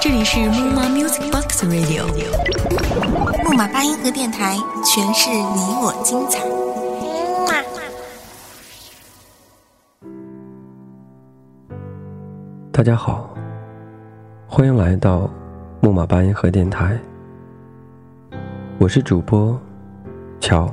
[0.00, 2.04] 这里是木马 Music Box Radio，
[3.44, 6.40] 木马八音盒电台，诠释你我精彩。
[12.72, 13.30] 大家好，
[14.48, 15.30] 欢迎来到
[15.80, 16.98] 木马八音盒电台，
[18.80, 19.56] 我是主播
[20.40, 20.68] 乔。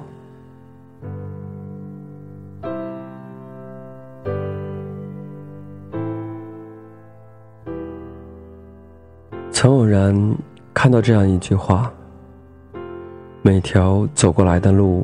[9.59, 10.37] 曾偶然
[10.71, 11.91] 看到这样一句话：
[13.41, 15.03] 每条走过来的路，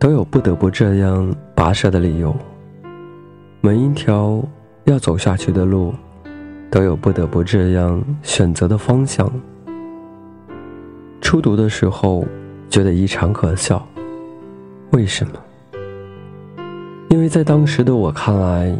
[0.00, 2.32] 都有不得不这样跋涉的理由；
[3.60, 4.42] 每一条
[4.86, 5.94] 要走下去的路，
[6.68, 9.30] 都有不得不这样选择的方向。
[11.20, 12.26] 初读的时候，
[12.68, 13.80] 觉得异常可笑。
[14.90, 15.34] 为什么？
[17.10, 18.76] 因为在当时的我看来，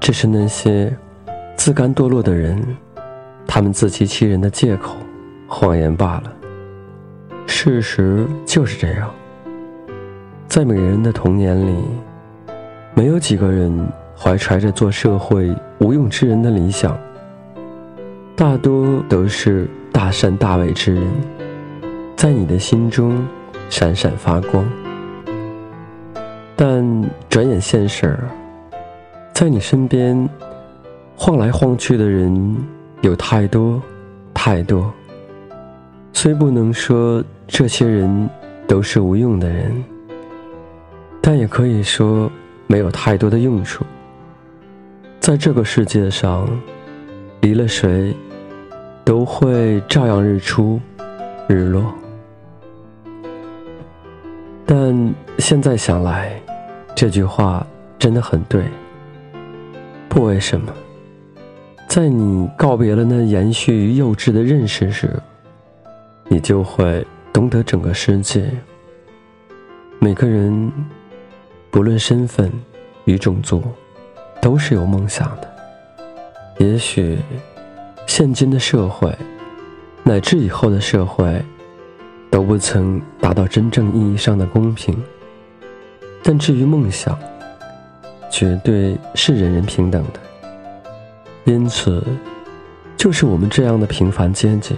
[0.00, 0.96] 这是那些
[1.56, 2.64] 自甘堕落的人。
[3.50, 4.94] 他们自欺欺人的借口、
[5.48, 6.32] 谎言罢了。
[7.46, 9.10] 事实就是这样，
[10.46, 11.74] 在每个人的童年里，
[12.94, 13.74] 没有几个人
[14.14, 16.96] 怀揣着做社会无用之人的理想，
[18.36, 21.04] 大多都是大善大伟之人，
[22.14, 23.26] 在你的心中
[23.70, 24.62] 闪闪发光。
[26.54, 26.84] 但
[27.30, 28.16] 转眼现实，
[29.32, 30.28] 在你身边
[31.16, 32.54] 晃来晃去的人。
[33.00, 33.80] 有太多，
[34.34, 34.92] 太多。
[36.12, 38.28] 虽不能说这些人
[38.66, 39.84] 都是无用的人，
[41.20, 42.30] 但也可以说
[42.66, 43.84] 没有太多的用处。
[45.20, 46.48] 在这个世界上，
[47.40, 48.16] 离了谁，
[49.04, 50.80] 都会照样日出，
[51.48, 51.94] 日落。
[54.66, 56.32] 但现在想来，
[56.96, 57.64] 这句话
[57.96, 58.64] 真的很对。
[60.08, 60.72] 不为什么。
[61.88, 65.18] 在你告别了那延续幼稚的认识时，
[66.28, 68.50] 你就会懂得整个世界。
[69.98, 70.70] 每个人，
[71.70, 72.52] 不论身份
[73.06, 73.62] 与种族，
[74.38, 75.56] 都是有梦想的。
[76.58, 77.18] 也许，
[78.06, 79.10] 现今的社会，
[80.02, 81.42] 乃至以后的社会，
[82.30, 84.94] 都不曾达到真正意义上的公平。
[86.22, 87.18] 但至于梦想，
[88.30, 90.20] 绝对是人人平等的。
[91.48, 92.04] 因此，
[92.94, 94.74] 就是我们这样的平凡阶级，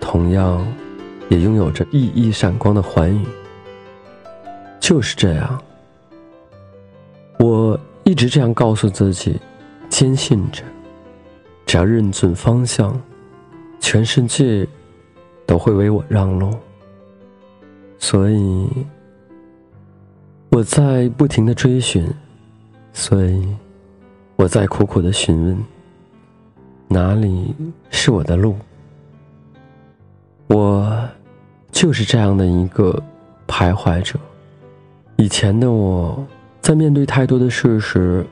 [0.00, 0.64] 同样
[1.28, 3.26] 也拥有着熠熠闪光的寰宇。
[4.78, 5.60] 就是这样，
[7.40, 9.40] 我一直这样告诉自己，
[9.88, 10.62] 坚信着，
[11.66, 12.96] 只要认准方向，
[13.80, 14.64] 全世界
[15.44, 16.54] 都会为我让路。
[17.98, 18.68] 所以，
[20.50, 22.08] 我在不停的追寻，
[22.92, 23.48] 所以。
[24.34, 25.64] 我在苦苦的询问，
[26.92, 27.54] 哪里
[27.88, 28.54] 是我的路？
[30.48, 31.08] 我
[31.70, 33.02] 就是这样的一个
[33.48, 34.18] 徘徊者。
[35.16, 36.22] 以前的我，
[36.60, 38.26] 在面对太多的事时，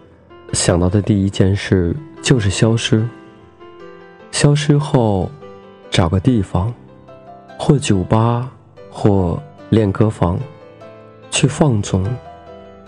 [0.53, 3.03] 想到的第一件事就是消失。
[4.31, 5.31] 消失后，
[5.91, 6.71] 找个地方，
[7.59, 8.53] 或酒吧，
[8.91, 10.39] 或练歌房，
[11.31, 12.05] 去放纵，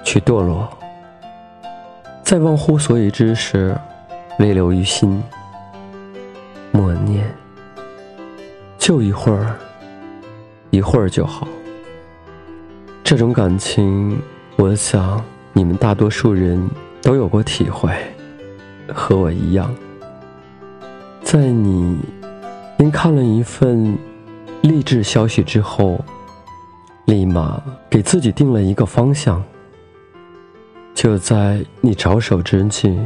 [0.04, 0.68] 去堕落。
[2.22, 3.74] 在忘乎所以之时，
[4.38, 5.22] 泪流于心。
[8.82, 9.56] 就一会儿，
[10.70, 11.46] 一会儿就好。
[13.04, 14.20] 这种感情，
[14.56, 16.60] 我想你们大多数人
[17.00, 17.94] 都有过体会，
[18.92, 19.72] 和我一样。
[21.22, 21.96] 在你
[22.80, 23.96] 因看了一份
[24.62, 26.04] 励志消息之后，
[27.04, 29.40] 立马给自己定了一个方向。
[30.92, 32.98] 就在你着手之际，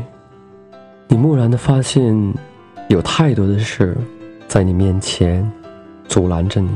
[1.07, 2.35] 你蓦然的发现，
[2.89, 3.95] 有太多的事
[4.49, 5.47] 在你面前
[6.09, 6.69] 阻拦着你。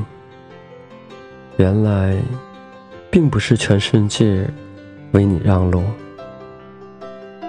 [1.56, 2.16] 原来，
[3.10, 4.48] 并不是全世界
[5.12, 5.82] 为你让路，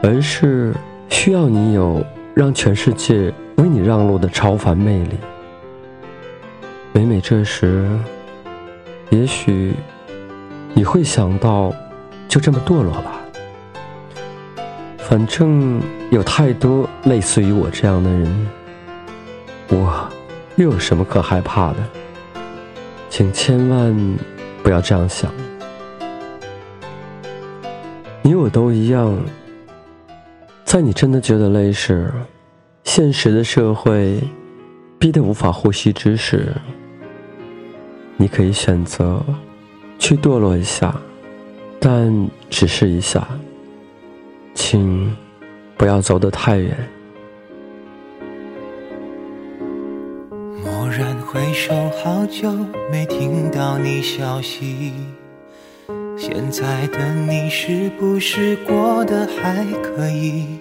[0.03, 0.74] 而是
[1.09, 2.03] 需要你有
[2.34, 5.16] 让全世界为你让路的超凡魅力。
[6.91, 7.88] 每每这时，
[9.09, 9.73] 也许
[10.73, 11.73] 你会想到，
[12.28, 13.22] 就这么堕落吧。
[14.97, 18.47] 反正有太多类似于我这样的人，
[19.70, 20.09] 我
[20.56, 21.78] 又有什么可害怕的？
[23.09, 24.18] 请千万
[24.64, 25.32] 不要这样想。
[28.22, 29.18] 你我都一样，
[30.64, 32.12] 在你真的觉得累时，
[32.84, 34.22] 现实的社会
[35.00, 36.53] 逼得无法呼吸之时，
[38.18, 39.22] 你可以选择
[39.98, 40.96] 去堕落一下，
[41.80, 43.28] 但只是一下。
[44.53, 45.16] 请
[45.76, 46.78] 不要走得太远。
[51.31, 51.73] 回首，
[52.03, 52.51] 好久
[52.91, 54.91] 没听到你消息。
[56.17, 60.59] 现在的你是不是过得还可以？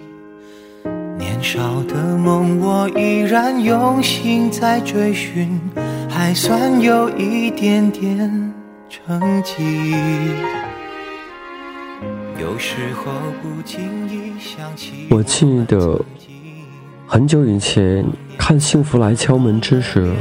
[1.18, 5.60] 年少的梦，我依然用心在追寻，
[6.08, 8.54] 还算有一点点
[8.88, 10.32] 成绩。
[12.40, 13.10] 有时候
[13.42, 16.00] 不经意想起，我记得
[17.08, 18.06] 很久以前
[18.38, 20.14] 看《幸福来敲门》之时，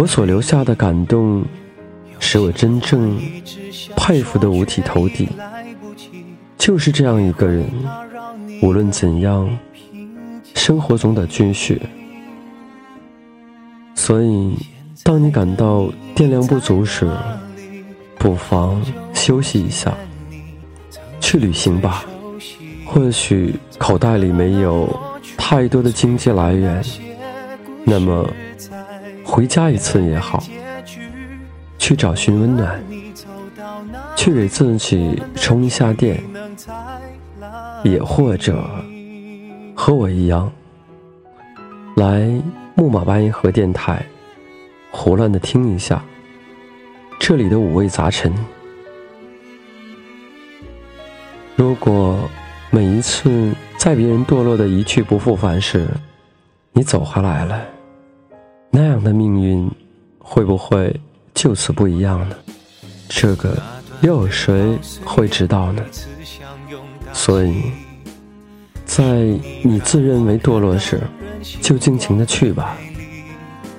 [0.00, 1.44] 我所留下的感动，
[2.18, 3.20] 使我真正
[3.94, 5.28] 佩服的五体投地。
[6.56, 7.70] 就是这样一个人，
[8.62, 9.46] 无论怎样，
[10.54, 11.82] 生活总得继续。
[13.94, 14.56] 所以，
[15.02, 17.06] 当你感到电量不足时，
[18.18, 18.82] 不妨
[19.12, 19.94] 休息一下。
[21.20, 22.06] 去旅行吧，
[22.86, 24.88] 或许口袋里没有
[25.36, 26.82] 太多的经济来源，
[27.84, 28.26] 那么
[29.30, 30.42] 回家一次也好，
[31.78, 32.82] 去找寻温暖，
[34.16, 36.20] 去给自己充一下电，
[37.84, 38.68] 也或者
[39.72, 40.50] 和我一样，
[41.94, 42.28] 来
[42.74, 44.04] 木马八音盒电台，
[44.90, 46.02] 胡乱的听一下
[47.20, 48.34] 这里的五味杂陈。
[51.54, 52.28] 如果
[52.70, 55.86] 每一次在别人堕落的一去不复返时，
[56.72, 57.62] 你走回来了，
[58.70, 59.68] 那样的命运
[60.18, 60.94] 会不会
[61.34, 62.36] 就此不一样呢？
[63.08, 63.60] 这个
[64.00, 65.82] 又有谁会知道呢？
[67.12, 67.62] 所以，
[68.84, 69.02] 在
[69.62, 71.00] 你自认为堕落时，
[71.60, 72.76] 就尽情的去吧，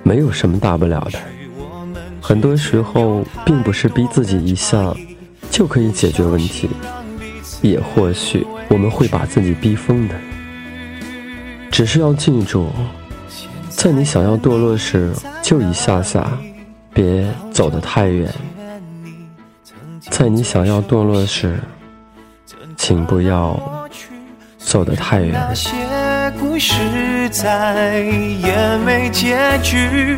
[0.04, 1.20] 没有什么大不了的。
[2.20, 4.94] 很多时候，并不是逼自己一下
[5.50, 6.70] 就可以解决问题。
[7.62, 10.16] 也或许我们会把自己逼疯的，
[11.72, 12.68] 只是要记住，
[13.82, 15.12] 在你想要堕落时，
[15.42, 16.32] 就一下下，
[16.94, 18.30] 别走得太远；
[20.12, 21.60] 在你想要堕落时，
[22.78, 23.60] 请不要
[24.60, 25.34] 走得太远。
[25.34, 25.72] 那些
[26.40, 26.76] 故事
[27.32, 30.16] 再也没结局。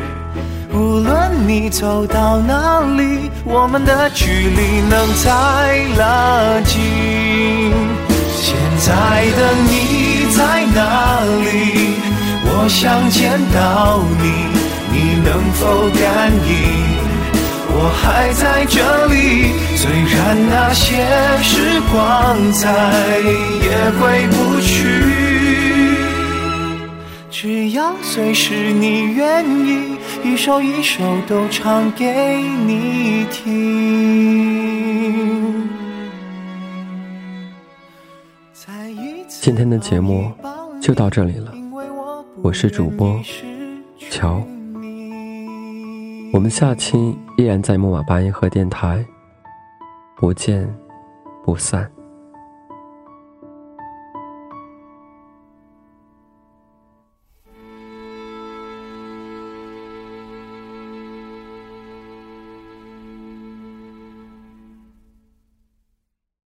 [0.73, 6.81] 无论你走到哪里，我们的距离能再拉近。
[8.35, 12.12] 现在的你在哪里？
[12.63, 14.23] 我想见到你，
[14.93, 16.49] 你能否感应？
[17.75, 20.15] 我还在这里，虽然
[20.49, 21.03] 那些
[21.41, 22.71] 时光再
[23.59, 23.99] 也回
[24.29, 24.71] 不去，
[27.29, 29.97] 只要随时你愿意。
[30.23, 33.43] 一首一首都唱给你听。
[39.27, 40.31] 今天的节目
[40.81, 41.53] 就到这里了，
[42.43, 43.17] 我是主播
[44.11, 44.45] 乔，
[46.33, 49.03] 我们下期依然在木马八音盒电台，
[50.17, 50.67] 不见
[51.45, 51.89] 不散。